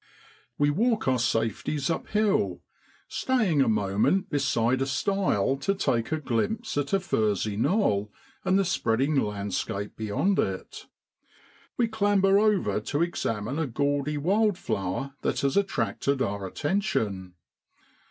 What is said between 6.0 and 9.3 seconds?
a glimpse at a furzy knoll and the spreading